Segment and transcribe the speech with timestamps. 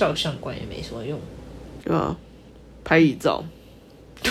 [0.00, 1.20] 照相馆也没什么用。
[1.84, 2.16] 对啊，
[2.82, 3.44] 拍遗照。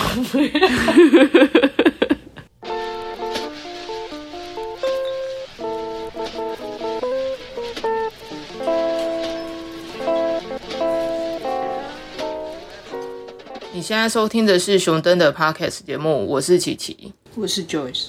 [13.72, 18.08] 你现在收听的是熊登的 Podcast 节目，我是琪琪，我是 Joyce。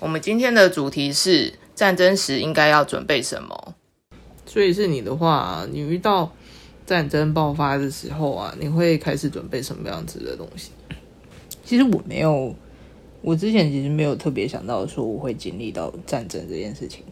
[0.00, 3.76] 我们今天的主题是战争时应该要准备什么。
[4.44, 6.32] 所以是你的话，你遇到
[6.90, 10.72] 战争爆发的时候啊，你会开始准备什么样子的东西？
[11.64, 12.52] 其实我没有，
[13.22, 17.04] 我之前其实没有特别想到说我会经历到战争这件事情，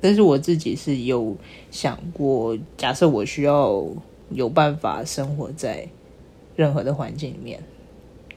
[0.00, 1.36] 但是我自己是有
[1.70, 3.84] 想过，假设我需要
[4.30, 5.86] 有办法生活在
[6.56, 7.62] 任何的环境里面，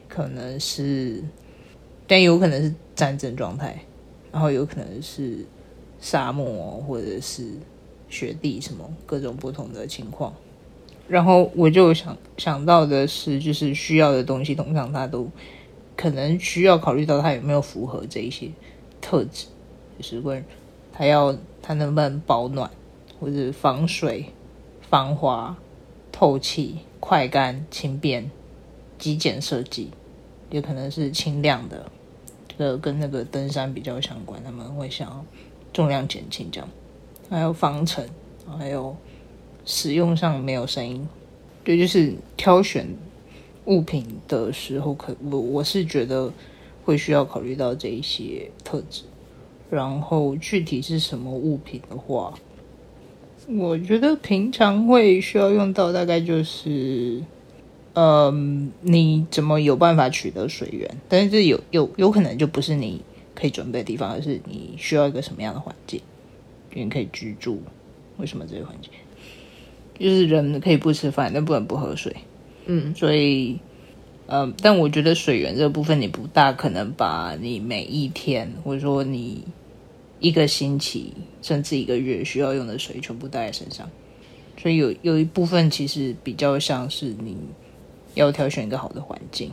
[0.06, 1.24] 可能是，
[2.06, 3.82] 但有可能是战争状态，
[4.30, 5.46] 然后有可能是
[5.98, 7.46] 沙漠或者是
[8.10, 10.34] 雪地什么各种不同的情况，
[11.10, 15.28] 然后我就想想到的是，就是需要的东西，通常它都。
[15.96, 18.50] 可能需要考虑到它有没有符合这一些
[19.02, 19.48] 特质，
[19.98, 20.42] 就是问
[20.94, 22.70] 它要它能不能保暖，
[23.20, 24.24] 或者防水、
[24.80, 25.54] 防滑、
[26.10, 28.30] 透气、快干、轻便、
[28.98, 29.90] 极简设计，
[30.48, 31.92] 也可能是轻量的，
[32.48, 35.22] 这个跟那个登山比较相关，他们会想要
[35.70, 36.68] 重量减轻这样，
[37.28, 38.08] 还有防尘，
[38.58, 38.96] 还有
[39.70, 41.08] 使用上没有声音，
[41.62, 42.86] 对，就是挑选。
[43.66, 46.32] 物品的时候，可我我是觉得
[46.82, 49.02] 会需要考虑到这一些特质，
[49.70, 52.34] 然后具体是什么物品的话，
[53.46, 57.22] 我觉得平常会需要用到，大概就是，
[57.92, 60.96] 嗯，你怎么有办法取得水源？
[61.08, 63.00] 但是有有有可能就不是你
[63.34, 66.00] 可以准备的地方，而是你需要一个什么样的环境，
[66.72, 67.58] 你可以居住？
[68.16, 68.90] 为什么这个环境？
[70.00, 72.16] 就是人可以不吃饭，但不能不喝水。
[72.64, 73.58] 嗯，所以，
[74.26, 79.44] 嗯，但我觉得水源这个部分，你不大可能把你每一天，或者说你
[80.18, 81.12] 一个星期，
[81.42, 83.90] 甚至一个月需要用的水全部带在身上。
[84.56, 87.36] 所以有有一部分其实比较像是你
[88.14, 89.50] 要挑选一个好的环境，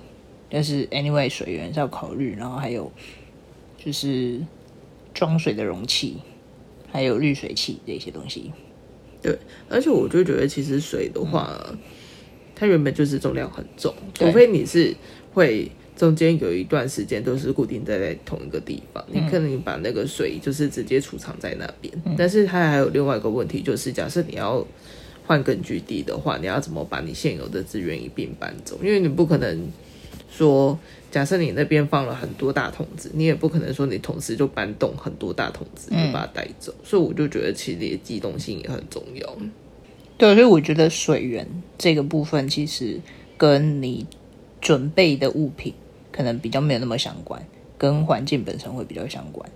[0.50, 2.91] 但是 anyway 水源是要考虑，然后还有
[3.78, 4.41] 就是
[5.13, 6.18] 装水的容器，
[6.91, 8.52] 还有滤水器这些东西。
[9.22, 9.38] 对，
[9.69, 11.59] 而且我就觉得其实水的话。
[12.59, 14.91] 它原本就是重量很重，除非你是
[15.31, 21.94] 会中间有一段时间都是固定在在同一个地方，你可能把那个水就是直接储藏在那边。
[22.17, 24.66] 但是它还有另外一个问题，就是假设你要
[25.27, 28.79] 换根据地的话，你要怎么把你现有的资源一并搬走？
[28.81, 29.69] 因为你不可能
[30.29, 30.77] 说，
[31.09, 36.73] 假设你那边放了很多大桶子，你也不可能说你同时就搬动很多大桶子就把它带走。
[36.83, 39.38] 所以我就觉得其实机动性也很重要。
[40.17, 42.99] 对，所以我觉得水源这个部分其实
[43.38, 44.05] 跟你
[44.59, 45.73] 准备的物品
[46.11, 47.45] 可能比较没有那么相关，
[47.77, 49.49] 跟环境本身会比较相关。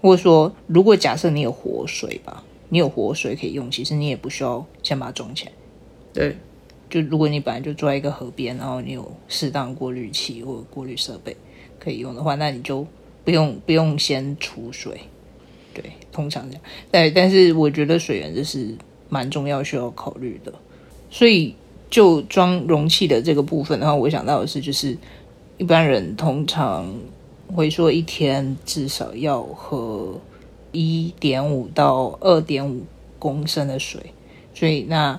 [0.00, 5.52] 或者说，如果假设你有活水吧，你有活水可以用，其实你也不需要先把它装起来。
[6.12, 6.36] 对，
[6.90, 11.36] 就如果你本来就住在一个河边，然后你有适当过滤器或过滤设备
[11.78, 12.86] 可以用的话，那你就
[13.24, 15.00] 不用不用先储水。
[15.74, 16.62] 对，通常这样。
[16.90, 18.74] 但，但是我觉得水源就是。
[19.10, 20.52] 蛮重要，需要考虑的。
[21.08, 21.54] 所以，
[21.88, 24.94] 就装容器的这个部分的话，我想到的是，就是
[25.56, 26.94] 一般人通常
[27.54, 30.20] 会说，一天至少要喝
[30.72, 32.82] 一点五到二点五
[33.18, 33.98] 公升的水。
[34.52, 35.18] 所以，那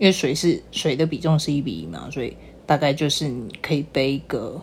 [0.00, 4.60] 因为水是水的比重是一比一嘛，所以大概就是你可以背个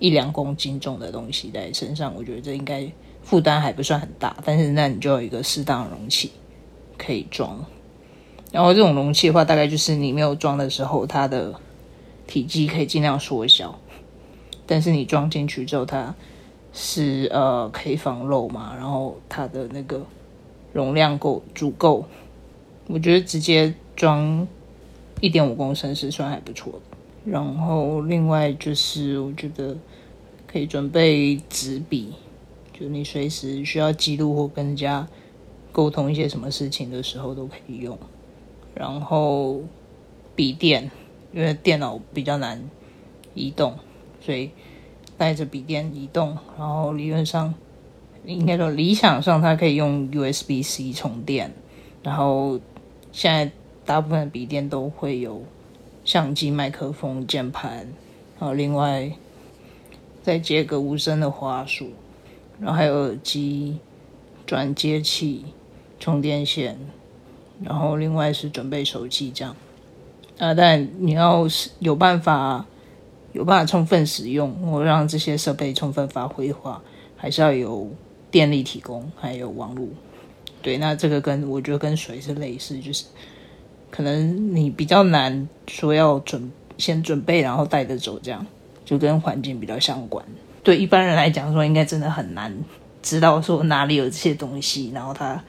[0.00, 2.12] 一两公斤重的东西在身上。
[2.16, 2.90] 我觉得这应该
[3.22, 6.32] 负担还不算很大，但是那你就有一个适当的容器。
[6.98, 7.62] 可以装，
[8.50, 11.54] 然后这种容器的话，大概就是你没有装的时候，它的
[12.26, 13.78] 体积可以尽量缩小。
[14.64, 16.14] 但是你装进去之后，它
[16.72, 20.06] 是呃可以防漏嘛，然后它的那个
[20.72, 22.06] 容量够足够，
[22.86, 24.46] 我觉得直接装
[25.20, 26.96] 一点五公升是算还不错的。
[27.32, 29.76] 然后另外就是我觉得
[30.46, 32.12] 可以准备纸笔，
[32.72, 35.08] 就你随时需要记录或跟人家。
[35.72, 37.98] 沟通一些什么事情的时候都可以用，
[38.74, 39.60] 然后
[40.34, 40.90] 笔电，
[41.34, 42.70] 因为电脑比较难
[43.34, 43.74] 移动，
[44.22, 44.52] 所以
[45.18, 46.38] 带着笔电移动。
[46.56, 47.54] 然后理论上，
[48.24, 51.52] 应该说理想上它可以用 USB C 充电。
[52.02, 52.58] 然后
[53.12, 53.52] 现在
[53.86, 55.42] 大部分的笔电都会有
[56.04, 57.88] 相机、麦克风、键盘，
[58.38, 59.10] 然后另外
[60.22, 61.92] 再接个无声的花束，
[62.60, 63.78] 然后还有耳机、
[64.44, 65.46] 转接器。
[65.98, 66.76] 充电线，
[67.64, 69.56] 然后另外是准备手机这样。
[70.36, 71.46] 啊，但你要
[71.78, 72.66] 有办法
[73.32, 76.82] 有办法充分使用，或让这些设备充分发挥的话，
[77.16, 77.90] 还是要有
[78.30, 79.88] 电力提供，还有网络。
[80.60, 83.06] 对，那这个跟我觉得跟水是类似，就是
[83.90, 88.44] 可能你比较难说要准先准备，然后带着走，这样
[88.84, 90.24] 就跟环境比较相关。
[90.62, 92.52] 对一般人来讲说，应该真的很难
[93.02, 95.42] 知道说哪里有这些东西，然后它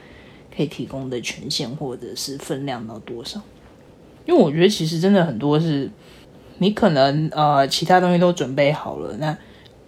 [0.55, 3.41] 可以提供的权限或者是分量到多少。
[4.25, 5.89] 因为我觉得其实真的很多是，
[6.59, 9.37] 你可能呃其他东西都准备好了，那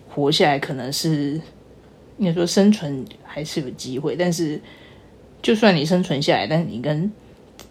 [0.10, 1.40] 活下来可能是
[2.18, 4.62] 应该说生存还是有机会，但是。
[5.42, 7.10] 就算你生存下来，但是你跟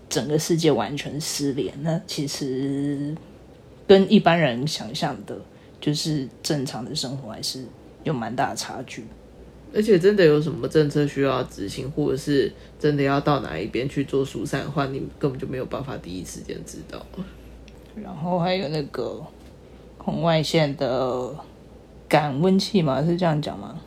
[0.08, 3.14] 整个世界完全失联，那其实
[3.86, 5.36] 跟一般人想象的，
[5.80, 7.64] 就是正常的生活还是
[8.04, 9.04] 有蛮大的差距。
[9.74, 17.04] 而且真的有什么政策需要执行，或者是真的要到哪一边去做疏散的话，你根本就没有办法第一时间知道。
[17.94, 19.22] 然后还有那个
[19.98, 21.34] 红外线的
[22.08, 23.78] 感温器嘛，是这样讲吗？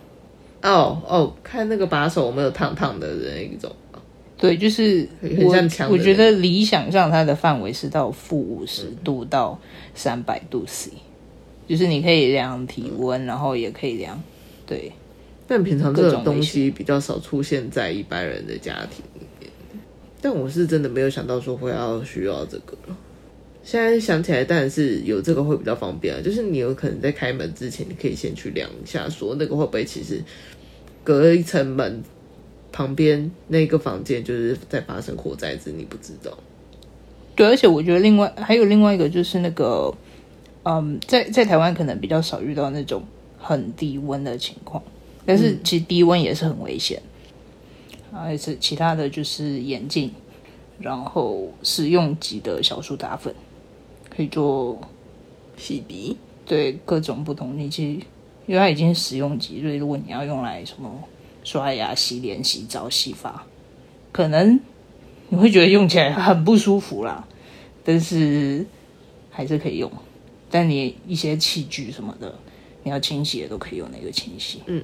[0.61, 3.71] 哦哦，看那个把手有没有烫烫的那一种
[4.41, 5.55] 对，就是我
[5.91, 9.57] 我觉得理想上它的范围是到负五十度到
[9.93, 10.91] 三百度 C，
[11.67, 14.21] 就是你可以量体温，然后也可以量
[14.65, 14.91] 对。
[15.47, 19.51] 但平常这种东西比较少出现在一般人的家庭里面。
[20.19, 22.75] 但我是真的没有想到说会要需要这个。
[23.63, 26.21] 现在想起来，当然是有这个会比较方便啊。
[26.23, 30.19] 就是你有可能在开门之前，你可以先去量一下，说那个会不会其实。
[31.03, 32.03] 隔一层门
[32.71, 36.31] 旁边那个房间就是在发生火灾，子你不知道。
[37.35, 39.93] 对，而且我觉得另外还有另外一个就是那个，
[40.63, 43.03] 嗯，在在台湾可能比较少遇到那种
[43.37, 44.81] 很低温的情况，
[45.25, 47.01] 但是其实低温也是很危险。
[48.11, 50.11] 还是其他的就是眼镜，
[50.79, 53.33] 然后食用级的小苏打粉
[54.09, 54.79] 可以做
[55.55, 58.05] 洗鼻，对各种不同你其实。
[58.47, 60.91] 因为它已经是食用级，所以如果你要用来什么
[61.43, 63.45] 刷牙、洗脸、洗澡、洗发，
[64.11, 64.59] 可能
[65.29, 67.27] 你会觉得用起来很不舒服啦。
[67.83, 68.65] 但是
[69.29, 69.91] 还是可以用。
[70.49, 72.37] 但你一些器具什么的，
[72.83, 74.61] 你要清洗的都可以用那个清洗。
[74.67, 74.83] 嗯。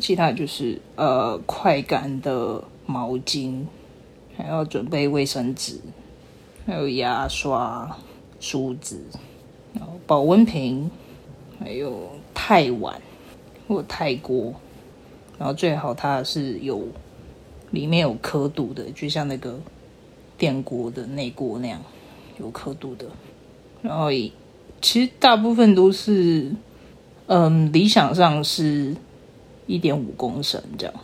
[0.00, 3.64] 其他就是呃快干的毛巾，
[4.36, 5.80] 还要准备卫生纸，
[6.66, 7.96] 还有牙刷、
[8.38, 9.00] 梳子，
[9.74, 10.90] 然后保温瓶。
[11.60, 13.02] 还有太碗
[13.68, 14.54] 或泰国，
[15.38, 16.88] 然后最好它是有
[17.70, 19.60] 里面有刻度的，就像那个
[20.38, 21.80] 电锅的内锅那样
[22.40, 23.06] 有刻度的。
[23.82, 24.10] 然后
[24.80, 26.50] 其实大部分都是，
[27.26, 28.96] 嗯，理想上是
[29.66, 30.94] 一点五公升这样，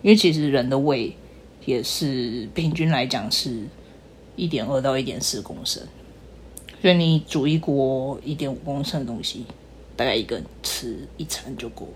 [0.00, 1.14] 因为其实人的胃
[1.66, 3.64] 也是平均来讲是
[4.36, 5.82] 一点二到一点四公升，
[6.80, 9.44] 所以你煮一锅一点五公升的东西。
[10.00, 11.86] 大概一个人吃一餐就够，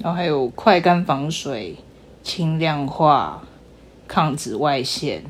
[0.00, 1.76] 然后还有快干防水、
[2.24, 3.46] 轻量化、
[4.08, 5.22] 抗紫外线，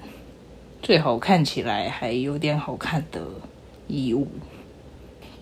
[0.81, 3.21] 最好看起来还有点好看的
[3.87, 4.27] 衣物。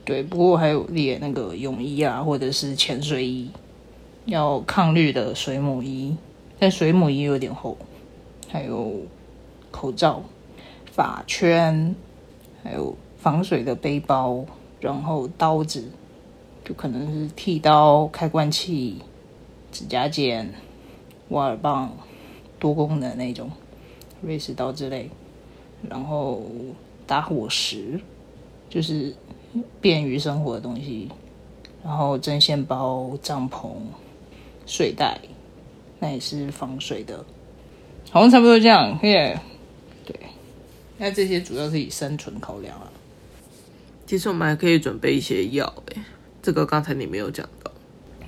[0.04, 3.48] 对，不过还有列那个泳衣啊，或者是潜水衣，
[4.24, 6.16] 要抗绿的水母衣，
[6.58, 7.78] 但水母衣有点厚。
[8.48, 9.02] 还有
[9.70, 10.24] 口罩、
[10.90, 11.94] 发圈，
[12.64, 14.44] 还有防水的背包，
[14.80, 15.88] 然后刀子。
[16.66, 18.96] 就可能是剃刀、开关器、
[19.70, 20.52] 指甲剪、
[21.28, 21.96] 挖耳棒、
[22.58, 23.48] 多功能那种
[24.20, 25.08] 瑞士刀之类，
[25.88, 26.42] 然后
[27.06, 28.00] 打火石，
[28.68, 29.14] 就是
[29.80, 31.08] 便于生活的东西，
[31.84, 33.68] 然后针线包、帐篷、
[34.66, 35.20] 睡袋，
[36.00, 37.24] 那也是防水的，
[38.10, 38.98] 好像差不多这样。
[39.04, 39.38] 耶，
[40.04, 40.18] 对，
[40.98, 42.90] 那这些主要是以生存考量啊。
[44.04, 46.02] 其实我们还可以准备一些药，哎。
[46.46, 47.72] 这个刚才你没有讲到，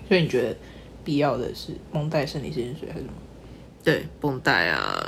[0.09, 0.57] 所以你觉得
[1.05, 3.13] 必要的是绷带、生理食盐水还是什么？
[3.85, 5.07] 对，绷带啊，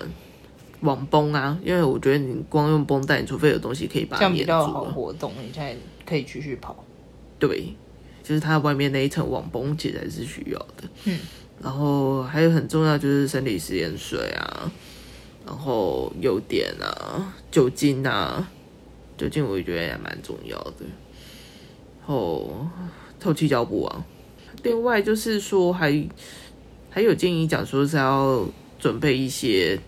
[0.83, 5.77] 网绷啊，因为我觉得你光用绷带，你除非有东西可以把它比较好活动，你现在
[6.07, 6.85] 可以继续跑。
[7.41, 7.75] 对，
[8.23, 10.89] 就是它外面那一层网绷其实还是需要的。
[11.07, 11.19] 嗯，
[11.61, 14.71] 然后还有很重要就是生理食盐水啊，
[15.45, 18.49] 然后油点啊，酒精啊，
[19.19, 20.87] 酒精我也觉得也蛮重要的。
[22.13, 22.69] 哦，
[23.21, 24.05] 透气胶布啊。
[24.65, 26.07] 另外就是说，还
[26.91, 28.45] 还有建议讲说是要
[28.81, 29.79] 准备一些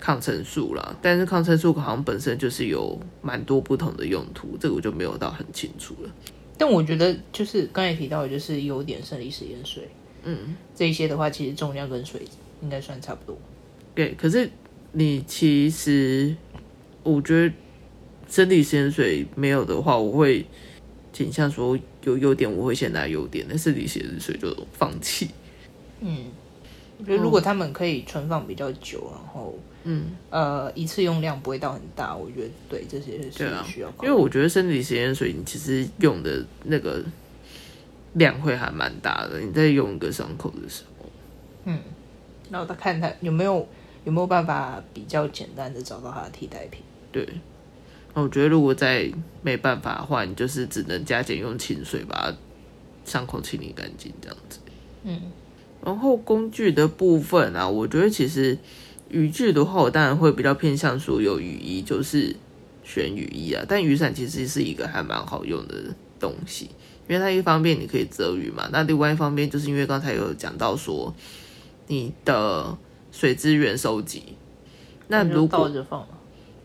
[0.00, 0.96] 抗生素啦。
[1.02, 6.10] 但是抗生素好像本身就是有蛮多不同的用途，这个我就没有到很清楚了。
[6.56, 9.88] 但我觉得就是刚才提到的，就是有点生理食盐水，
[10.22, 12.22] 嗯，这一些的话，其实重量跟水
[12.62, 13.36] 应该算差不多。
[13.94, 14.50] 对，可是
[14.92, 16.34] 你其实
[17.02, 17.54] 我觉得
[18.26, 20.46] 生理实验水没有的话，我会
[21.12, 25.28] 倾向说有优点，我会先拿优点，但生理实验水就放弃。
[26.00, 26.26] 嗯，
[26.98, 33.30] 我觉得如果他们可以存放比较久，然后嗯，呃一次用量不会到很大，我觉得对这些是
[33.64, 33.88] 需要。
[34.02, 37.02] 因为我觉得生理实验水你其实用的那个
[38.14, 41.10] 量会还蛮大的，你在用一个伤口的时候，
[41.66, 41.78] 嗯
[42.50, 43.66] 然后他看他有没有
[44.04, 46.82] 有没有办法比较简单的找到它的替代品。
[47.10, 47.28] 对。
[48.14, 49.10] 那我觉得如果再
[49.42, 52.36] 没办法的话，你就是只能加减用清水把它
[53.04, 54.58] 伤口清理干净这样子。
[55.04, 55.20] 嗯，
[55.84, 58.58] 然后工具的部分啊，我觉得其实
[59.08, 62.36] 雨具的话，我当然会比较偏向说有雨衣，就是
[62.84, 63.64] 选雨衣啊。
[63.66, 66.66] 但雨伞其实是一个还蛮好用的东西，
[67.08, 71.14] 因为它一方面你可以遮雨嘛，那另外一方面就是因为刚才有讲到说
[71.88, 72.76] 你的
[73.10, 74.36] 水资源收集，
[75.08, 76.08] 那如果倒着放嘛，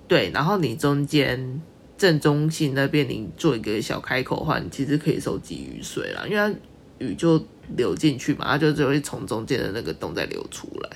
[0.08, 1.62] 对，然后你中间
[1.98, 6.56] 正中心那边你做一个小开口的话，你其实可以收集雨水啦，因为
[7.00, 7.44] 雨就
[7.76, 10.90] 流进去嘛，它就只会从中间的那个洞再流出来，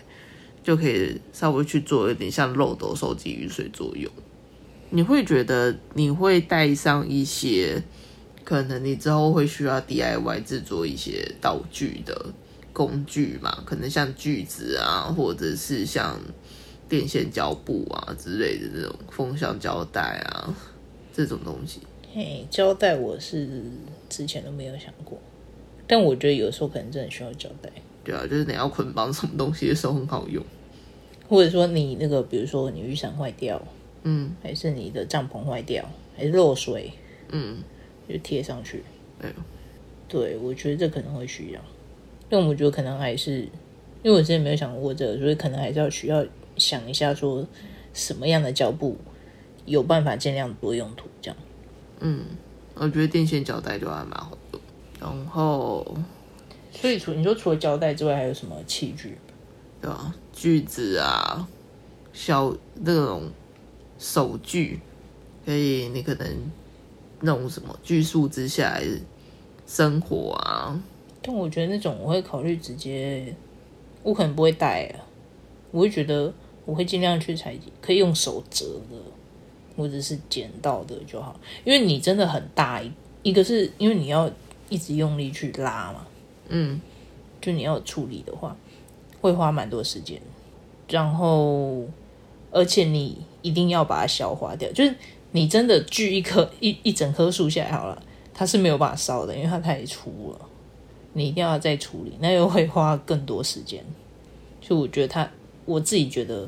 [0.64, 4.10] 就可以稍微去做有点像漏斗收集雨水作用。
[4.90, 7.82] 你会觉得你会带上一些
[8.44, 12.34] 可能你之后会需要 DIY 制作一些道具的
[12.74, 13.64] 工具嘛？
[13.66, 16.20] 可能像锯子啊，或者是像
[16.92, 20.54] 电线胶布啊之类的这种风向胶带啊
[21.14, 21.80] 这种东西。
[22.14, 23.48] 嘿，胶带我是
[24.10, 25.18] 之前都没有想过，
[25.88, 27.70] 但我觉得有时候可能真的需要胶带，
[28.04, 30.44] 对啊，就是你要捆绑什么东西的时候很好用。
[31.30, 33.66] 或者说你那个，比如说你雨伞坏掉，
[34.04, 36.92] 嗯还是你的帐篷坏掉，还是漏水，
[37.30, 37.60] 嗯，
[38.10, 38.84] 就贴上去。
[39.22, 39.36] 哎呦，
[40.10, 41.62] 对，我觉得这可能会需要，
[42.28, 43.44] 但我觉得可能还是，
[44.04, 46.26] 因为我之前没有想过这个，所以可能还是要需要
[46.58, 47.48] 想一下，说
[47.94, 48.98] 什么样的胶布
[49.66, 51.38] 有办法尽量多用途，这样。
[52.00, 52.26] 嗯
[52.76, 54.62] 我觉得电线胶带就还蛮好用。
[55.00, 55.86] 然后
[56.72, 59.18] 所以除你说除了胶带之外，还有什么器具？
[59.82, 60.16] 对啊？
[60.32, 61.48] 锯子啊，
[62.14, 63.30] 小那种
[64.00, 64.80] 手锯，
[65.46, 66.52] 可以你可能
[67.22, 68.84] 弄什么锯树枝下来
[69.68, 70.82] 生火啊，
[71.22, 73.36] 但我觉得那种我会考虑直接，
[74.04, 75.06] 我可能不会带啊，
[75.72, 76.34] 我会觉得
[76.66, 78.98] 我会尽量去采集可以用手折的，
[79.76, 82.92] 或者是剪到的就好，因为你真的很大一，
[83.24, 84.30] 一个是因为你要
[84.70, 86.06] 一直用力去拉嘛，
[86.50, 86.80] 嗯，
[87.42, 88.56] 就你要处理的话，
[89.20, 90.22] 会花蛮多时间，
[90.88, 91.86] 然后
[92.52, 94.96] 而且你一定要把它消化掉，就是
[95.32, 98.02] 你真的锯一棵一一整棵树下来好了，
[98.34, 100.46] 它是没有办法烧的，因为它太粗了，
[101.14, 103.84] 你一定要再处理，那又会花更多时间。
[104.62, 105.30] 所以我觉得它，
[105.72, 106.48] 我自己觉得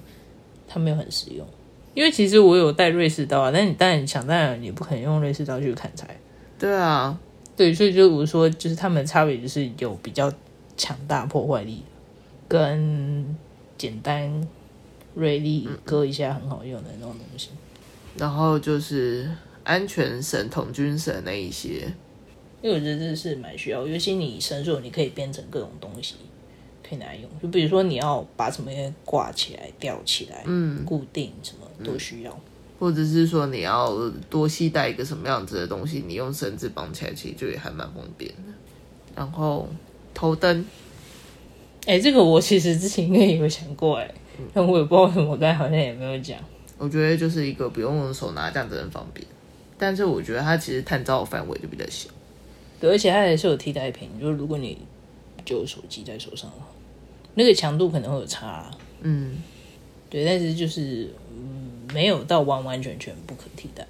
[0.68, 1.48] 它没有很实用，
[1.94, 6.20] 因为其实我有带瑞士刀啊，但你当然想当然你不可能用瑞士刀去砍柴，
[6.60, 7.20] 对啊，
[7.56, 10.32] 对，所以就我说，就是他们的差别就是有比较
[10.76, 11.84] 强大破坏力，
[12.48, 13.36] 跟
[13.78, 14.48] 简单
[15.14, 17.50] 锐利割一下很好用的那种东西。
[18.18, 19.30] 然后就是
[19.64, 21.92] 安全绳、统军绳那一些，
[22.62, 26.16] 因为我觉得这是蛮需要，尤其你绳索你可以编成各种东西，
[26.94, 27.30] 可以拿来用。
[27.42, 28.72] 就比如说你要把什么
[29.04, 32.40] 挂起来、吊起来、嗯，固定什么都需要。
[32.80, 33.92] 或者是说你要
[34.30, 38.54] 多系带一个什么样子的东西，你用绳子绑起来，其实就也还蛮方便的。
[39.16, 39.68] 然后
[40.14, 40.66] 头灯，
[41.86, 44.14] 哎、这个我其实之前应该也有想过、哎，
[44.54, 46.38] 但我也不知道为什么我刚才好像也没有讲。
[46.78, 49.26] 我觉得就是一个不用用手拿，这样子很方便。
[49.78, 52.10] 但是我觉得它其实探照的范围就比较小。
[52.82, 54.78] 对，而且它也是有替代品，就是如果你
[55.46, 56.66] 就有手机在手上的话，
[57.36, 58.72] 那个强度可能会有差啊、
[59.02, 59.42] 嗯，
[60.10, 63.86] 对，但是就是嗯，没有到完完全全不可替代。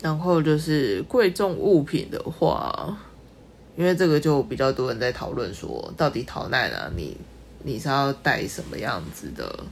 [0.00, 2.96] 然后就是贵重物品的话，
[3.76, 7.16] 因为这个就比较多人在讨论说，到底逃难啊，你
[7.64, 9.64] 你是要带什么样子的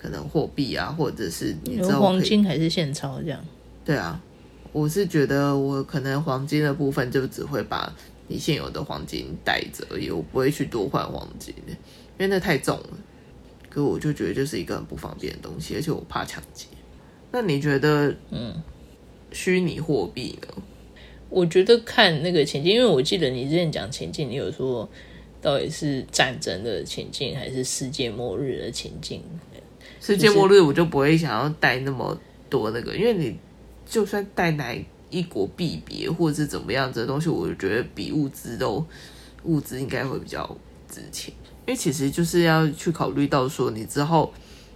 [0.00, 3.40] 可能货币啊，或者是你黄金还是现钞这样？
[3.84, 4.20] 对啊，
[4.72, 7.90] 我是觉得我可能黄金的部分就只会把
[8.28, 11.54] 你现有的黄金带着而已，我不会去多换黄金，
[12.22, 12.88] 因为那太重了。
[13.68, 16.66] 可我就觉得就是一个很不方便的东西，而且我怕抢劫。
[17.32, 18.54] 那你觉得，嗯，
[19.32, 20.62] 虚拟货币呢？
[21.28, 24.88] 我觉得看那个情境，因为我记得你之前讲情境，你有说
[25.40, 29.22] 到底是战争的情境还是世界末日的情境？
[30.00, 32.16] 世界末日我就不会想要带那么
[32.48, 33.36] 多那个，因为你
[33.84, 34.76] 就算带哪
[35.10, 38.84] 一国币别或者是怎么样子的东西，我就觉得比物资都
[39.44, 40.54] 物资应该会比较
[40.86, 41.32] 值钱，
[41.66, 44.32] 因为其实就是要去考虑到说你之后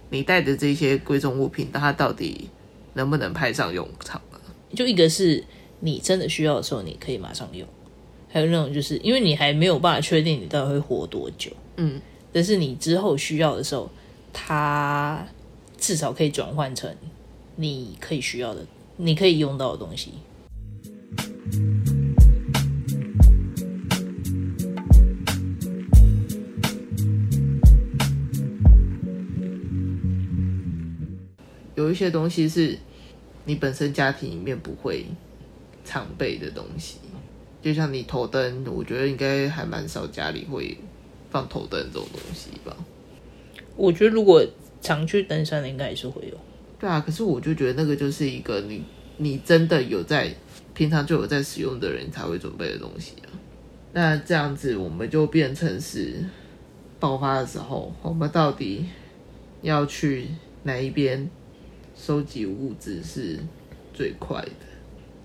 [0.09, 2.49] 你带的这些贵重物品，它到底
[2.93, 4.39] 能不能派上用场啊？
[4.73, 5.43] 就一个是
[5.81, 7.67] 你真的需要的时候，你可以马上用；
[8.29, 11.99] 还有那种就是因为你还没有办法确定你到底会活多久，嗯，
[12.31, 13.89] 但是你之后需要的时候，
[14.31, 15.27] 它
[15.77, 16.89] 至少可以转换成
[17.57, 18.65] 你可以需要的、
[18.95, 20.13] 你可以用到的东西。
[31.77, 32.75] 有一些东西是
[33.45, 35.05] 你本身家庭里面不会
[35.85, 36.97] 常备的东西，
[37.61, 40.75] 就像你头灯，我觉得应该还蛮少家里会
[41.29, 42.75] 放头灯这种东西吧。
[43.75, 44.43] 我觉得如果
[44.81, 46.35] 常去登山的，应该也是会有。
[46.79, 48.83] 对啊，可是我就觉得那个就是一个你
[49.17, 50.33] 你真的有在
[50.73, 53.29] 平常就有在使用的人才会准备的东西啊。
[53.93, 56.25] 那这样子我们就变成是
[56.99, 58.87] 爆发的时候，我们到底
[59.61, 60.27] 要去
[60.63, 61.29] 哪一边
[61.97, 63.39] 收集物资是
[63.93, 64.51] 最快的？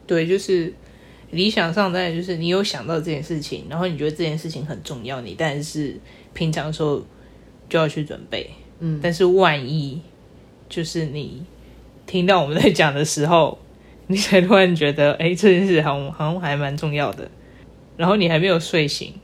[0.07, 0.73] 对，就是
[1.31, 5.97] 理想上，当然就是你有想到这件事情，然后你觉得这件事情很重要，你但是
[6.35, 7.05] 平常的时候
[7.69, 8.51] 就要去准备。
[8.81, 10.01] 嗯，但是万一
[10.69, 11.45] 就是你
[12.07, 13.59] 听到我们在讲的时候，
[14.09, 17.31] 你才突然觉得，哎，这件事好像好像还蛮重要的，
[17.97, 19.15] 然后你还没有睡醒，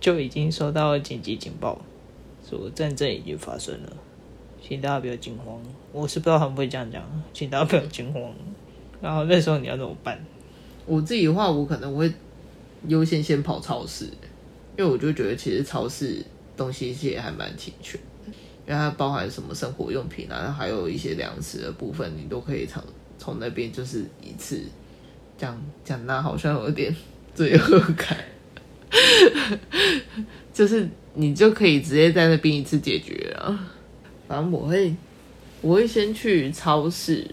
[0.00, 1.84] 就已经收到紧急警报，
[2.48, 3.96] 说战争已经发生了，
[4.66, 5.62] 请大家不要惊慌。
[5.92, 8.22] 我是不知道他们会这样讲，请大家不要惊慌。
[9.00, 10.18] 然后那时候你要怎么办？
[10.86, 12.12] 我自己的话，我可能会
[12.88, 14.06] 优先先跑超市，
[14.76, 16.24] 因为我就觉得其实超市
[16.56, 18.00] 东西其实还蛮齐全，
[18.66, 22.82] 因为它包含什么生活用品啊，还有一些粮食的部分，你都可以从
[23.18, 24.62] 从那边就是一次
[25.38, 26.94] 讲讲那好像有点
[27.34, 28.18] 罪恶感，
[30.52, 33.72] 就是你就可以直接在那边一次解决啊。
[34.26, 34.94] 反正我会
[35.60, 37.26] 我会先去超市。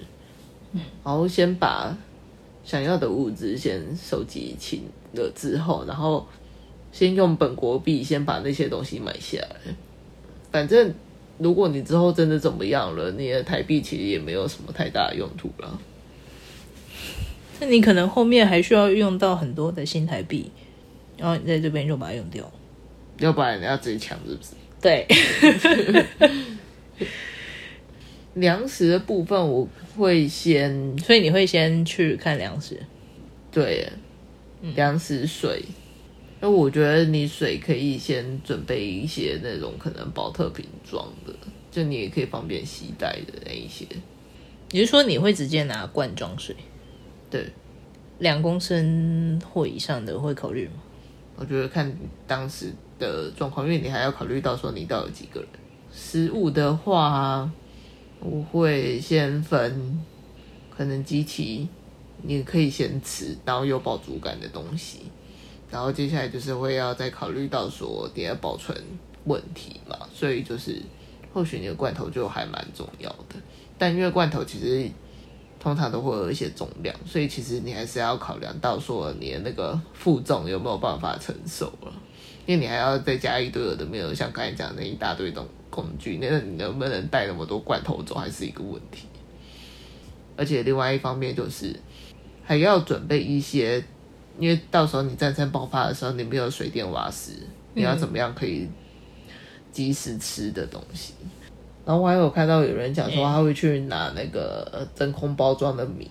[1.03, 1.95] 然后先把
[2.63, 4.81] 想要的物资先收集清
[5.13, 6.27] 了之后，然后
[6.91, 9.75] 先用本国币先把那些东西买下来。
[10.51, 10.91] 反正
[11.37, 15.79] 如果你之后真的怎么样了，你的台币其实也没有什么太大的用途了。
[17.59, 20.49] 那你可能后面还需要用到很多的新台币，
[21.17, 22.51] 然后你在这边就把它用掉，
[23.19, 24.55] 要不然你要自己抢是不是？
[24.81, 25.05] 对。
[28.33, 32.81] 粮食的部分我会先，所以你会先去看粮食，
[33.51, 33.87] 对，
[34.75, 35.63] 粮食水。
[36.39, 41.33] 那我觉得你水可以先准备一些那种可能保特瓶装的，
[41.71, 43.85] 就你也可以方便携带的那一些。
[44.71, 46.55] 你是说你会直接拿罐装水？
[47.29, 47.47] 对，
[48.19, 50.73] 两公升或以上的会考虑吗？
[51.35, 51.95] 我觉得看
[52.27, 55.49] 当时的状况，因为你还要考虑到说你到有几个人。
[55.93, 57.49] 食物的话。
[58.25, 59.99] 我会先分，
[60.73, 61.67] 可能机器
[62.21, 64.99] 你可以先吃，然后有饱足感的东西，
[65.69, 68.81] 然后接下来就是会要再考虑到说你的保存
[69.25, 70.81] 问题嘛，所以就是
[71.33, 73.35] 或许你的罐头就还蛮重要的，
[73.77, 74.89] 但因为罐头其实
[75.59, 81.93] 通常都会有一些重量，所以其实你还是要考量到说你的那个负重有没有办法承受了，
[82.45, 85.45] 因为你还要再加一堆有的没有，像刚才讲那一大堆东。
[85.73, 89.07] 工具，那你能不能带那么多罐头走，还是一个问题。
[90.37, 91.75] 而且另外一方面就是，
[92.43, 93.83] 还要准备一些，
[94.37, 97.31] 因为到时候你战争爆发的时候，你没有水电瓦斯，
[97.73, 98.69] 你要怎么样可以
[99.71, 101.15] 及时吃的东西。
[101.83, 106.09] 然后我还有看到有人讲说他会去拿那个真空包装的米，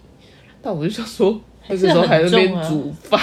[0.61, 3.21] 但我就想说，那个时候还在那边煮饭。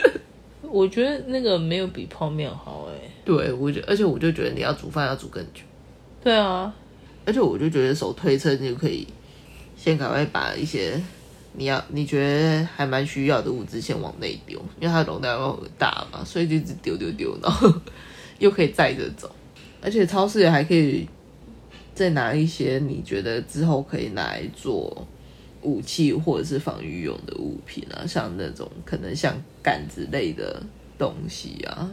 [0.62, 3.10] 我觉得那个没有比泡面好哎。
[3.24, 5.62] 对，我觉，而且我就觉得你要煮饭要煮更久。
[6.22, 6.74] 对啊，
[7.24, 9.06] 而且我就觉得手推车你就可以
[9.76, 11.00] 先赶快把一些
[11.54, 17.72] 你要你觉得还蛮需要的物资先往内丢，因为它容量又很大嘛，所以就一直丢丢丢，然后
[18.38, 19.34] 又可以载着走。
[19.82, 21.08] 而且超市也还可以
[21.94, 25.06] 再拿一些你觉得之后可以拿来做
[25.62, 30.62] 武器或者是防御用的物品啊，像那种可能像杆子类的
[30.98, 31.90] 东西啊。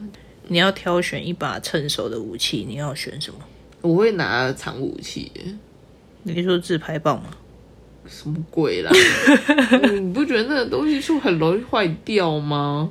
[0.49, 3.39] 你要挑选一把趁手的武器，你要选什么？
[3.81, 5.31] 我会拿长武器，
[6.23, 7.29] 你说自拍棒吗？
[8.07, 8.91] 什么鬼啦？
[9.91, 12.89] 你不觉得那个东西就很容易坏掉吗？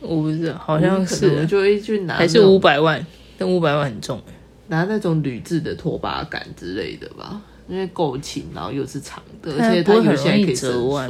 [0.00, 3.04] 我不知道，好像是我就会去拿，还是五百万？
[3.36, 4.20] 但五百万很重，
[4.68, 11.08] 拿那种铝制的拖把杆之类的吧，因为够轻，然后又是长的，而且它有些可以伸缩，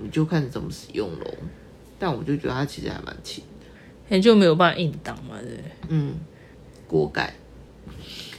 [0.00, 1.26] 你就看你怎么使用喽。
[1.98, 3.66] 但我就觉得它其实还蛮轻的，
[4.08, 6.14] 那就没有办法硬挡嘛，对嗯，
[6.86, 7.34] 锅盖。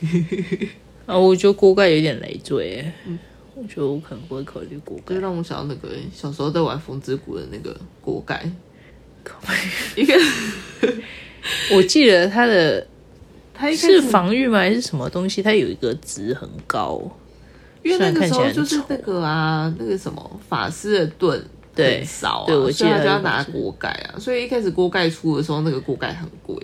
[1.05, 2.85] 啊，我觉得锅盖有点累赘。
[3.05, 3.17] 嗯，
[3.55, 5.21] 我觉得我可能不会考虑锅盖就。
[5.21, 8.49] 让我想到那个小时候在玩风之谷的那个锅盖，
[9.95, 10.13] 一个
[11.75, 12.85] 我记得它的
[13.53, 14.59] 它一开是始防御吗？
[14.59, 15.41] 还是什么东西？
[15.43, 17.01] 它有一个值很高，
[17.83, 26.55] 因为那个时候虽然看起来就是那个啊，那个什么法师的盾对很少啊，对我记得所以他就要拿锅盖啊，所以一开始锅盖出的时候，那个锅盖很贵，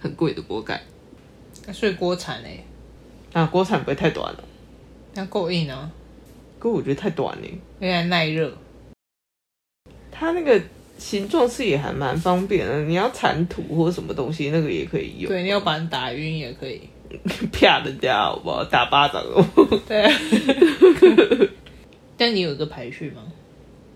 [0.00, 0.82] 很贵的锅盖。
[1.72, 2.64] 所以锅铲嘞，
[3.36, 4.44] 啊，锅铲不会太短了，
[5.12, 5.92] 那够硬啊，
[6.58, 7.46] 可我觉得太短了。
[7.80, 8.50] 有点耐热。
[10.10, 10.58] 它那个
[10.96, 15.28] 形状是也还蛮方便的，你要铲土或什么东西，那个也可以用。
[15.28, 16.88] 对，你要把人打晕也可以。
[17.52, 18.64] 啪人家好不好？
[18.64, 19.44] 打巴掌哦。
[19.86, 20.10] 对啊。
[22.16, 23.22] 但你有一个排序吗？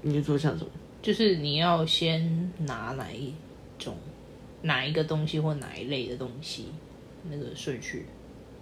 [0.03, 0.71] 你就说像什么？
[1.01, 3.33] 就是你要先拿哪一
[3.79, 3.97] 种、
[4.61, 6.67] 哪一个东西或哪一类的东西，
[7.31, 8.05] 那个顺序。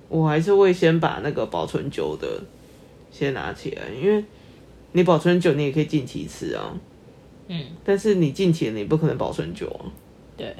[0.08, 2.40] 我还是会先把那个保存久的
[3.10, 4.24] 先拿起来，因为
[4.92, 6.74] 你保存久，你也可以近期吃啊。
[7.48, 9.92] 嗯，但是你近期你不可能保存久啊。
[10.36, 10.54] 对，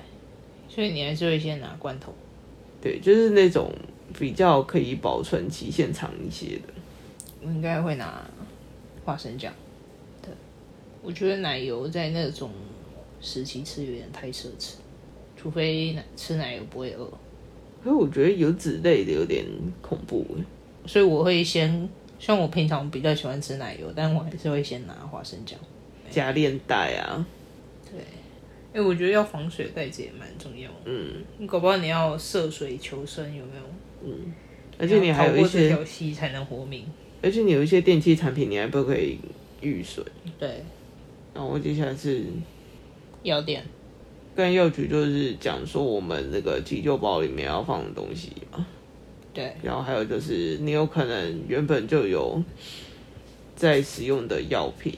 [0.69, 2.13] 所以你还是会先拿罐头。
[2.81, 3.73] 对，就是那种
[4.19, 6.75] 比较可以保存期限长一些的。
[7.43, 8.23] 我应该会拿
[9.05, 9.53] 花生酱。
[10.23, 10.31] 对，
[11.03, 12.51] 我觉得奶油在那种
[13.21, 14.75] 时期吃有点太奢侈，
[15.37, 17.11] 除非奶吃奶油不会饿，
[17.83, 19.45] 可是我觉得油脂类的有点
[19.81, 20.45] 恐怖欸，
[20.87, 21.89] 所以我会先，
[22.19, 25.59] 像我平常比较喜欢吃奶油，但我还是会先拿花生酱。
[26.11, 27.27] 加链带啊，
[27.91, 28.01] 对，
[28.75, 30.77] 因为我觉得要防水袋子也蛮重要的。
[30.87, 33.63] 嗯，你搞不好你要涉水求生，有没有？
[34.05, 34.33] 嗯
[34.81, 36.85] 而且你还有一些，条溪才能活命。
[37.21, 39.19] 而且你有一些电器产品，你还不可以
[39.61, 40.05] 遇水。
[40.39, 40.63] 对，
[41.35, 42.27] 然后接下来是
[43.25, 43.65] 药店。
[44.39, 48.65] 跟药局就是讲说我们那个急救包里面要放的东西嘛，
[49.35, 52.41] 对，然后还有就是你有可能原本就有
[53.57, 54.97] 在使用的药品，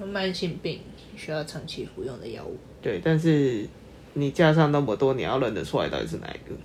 [0.00, 0.80] 有慢性病
[1.14, 2.56] 需要长期服用的药物。
[2.80, 3.68] 对，但是
[4.14, 6.56] 你加上那么多，你要认得出来到底是哪一个？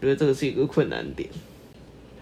[0.00, 1.28] 我觉得这个是一个困难点。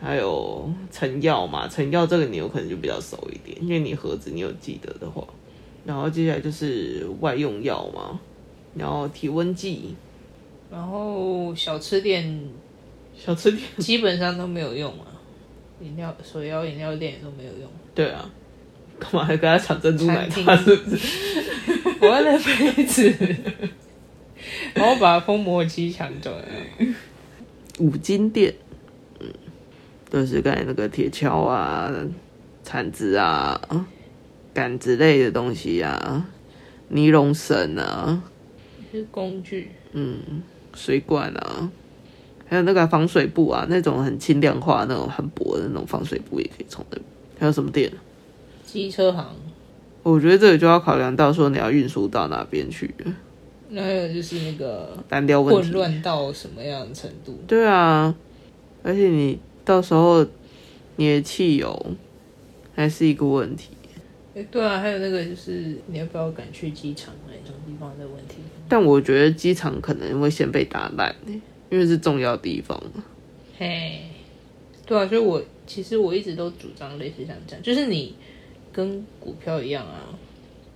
[0.01, 5.25] 还有成药嘛，成药这个你有可能就比较熟一点，因为你盒子你有记得的话。
[5.87, 8.21] 然后接下来就是外用药嘛，
[8.75, 9.95] 然后体温计、
[10.71, 12.49] 然后小吃店
[13.15, 15.07] 小吃店，基本上都没有用啊，
[15.81, 17.71] 饮料手摇饮料店也都没有用。
[17.95, 18.31] 对啊，
[18.99, 20.57] 干嘛还跟他抢珍珠奶茶？
[20.57, 21.07] 是不是？
[22.01, 23.13] 我要那杯子，
[24.75, 26.45] 然后把封膜机抢走了。
[27.79, 28.55] 五金店，
[29.21, 29.27] 嗯，
[30.11, 31.93] 就是刚才那个铁锹啊、
[32.65, 33.61] 铲子啊、
[34.55, 36.27] 杆子类的东西啊、
[36.89, 38.23] 尼龙绳啊、
[38.93, 40.43] 是工具，嗯
[40.75, 41.71] 水管啊，
[42.47, 47.01] 还有那个防水布啊，那种很轻量化、那种很薄的那种防水布也可以充的。
[47.39, 47.91] 还有什么店？
[48.65, 49.35] 机车行，
[50.03, 52.95] 我觉得这里就要考量到说你要运输到哪边去，
[53.71, 55.71] 那还有就是那个单调问题。
[55.71, 57.39] 混乱到什么样的程度？
[57.47, 58.15] 对啊，
[58.83, 60.27] 而且你到时候
[60.97, 61.97] 你的汽油
[62.75, 63.69] 还是一个问题。
[64.35, 68.37] 诶对啊，还有那个就是你要不要赶去机场那种地方的问题。
[68.69, 71.15] 但我觉得机场可能会先被打烂、
[71.71, 72.83] 因为是重要地方。
[73.59, 74.01] 嘿，
[74.87, 78.15] 对啊，所以我其实我一直都主张类似像这样，就是你
[78.73, 80.09] 跟股票一样啊，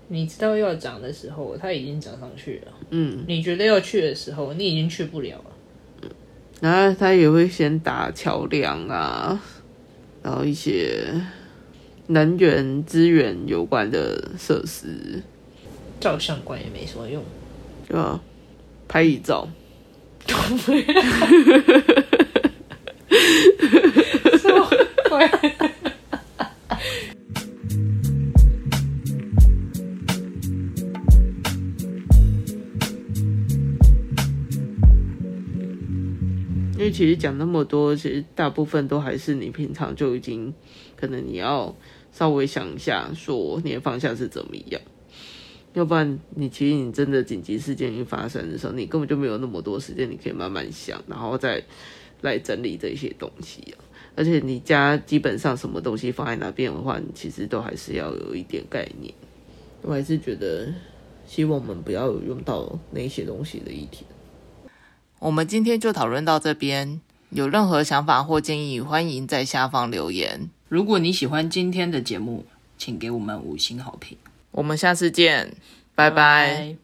[0.08, 6.10] 你知道要涨的时候，它已经涨上去了，嗯，你觉得要去的时候，你已经去不了了。
[6.60, 9.42] 然后他也会先打桥梁啊，
[10.22, 11.06] 然后一些
[12.08, 15.22] 能源资源有关的设施，
[15.98, 17.22] 照相馆也没什么用，
[17.88, 18.20] 对吧？
[18.88, 19.48] 拍遗照，
[36.78, 40.54] 因为其实讲那么多，其实大部分都还是你平常就已经，
[40.94, 41.74] 可能你要
[42.12, 44.80] 稍微想一下，说你的方向是怎么样。
[45.74, 51.62] 要不然，你其实你真的紧急事件一发生的时候，你根本就没有那么多时间，你可以慢慢想，然后再
[52.22, 53.84] 来整理这些东西啊。
[54.14, 59.12] 而且你家基本上什么东西放在哪边的话，你其实都还是要有一点概念。
[59.82, 60.72] 我还是觉得，
[61.26, 64.04] 希望我们不要有用到那些东西的一天。
[65.18, 70.48] 我们今天就讨论到这边，有任何想法或建议，欢迎在下方留言。
[70.68, 72.44] 如果你喜欢今天的节目，
[72.76, 74.16] 请给我们五星好评，
[74.50, 75.54] 我们下次见，
[75.94, 76.56] 拜拜。
[76.56, 76.76] 拜